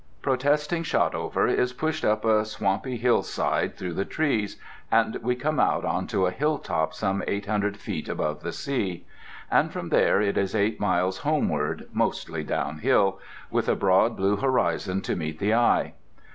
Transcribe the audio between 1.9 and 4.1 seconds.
up a swampy hillside through the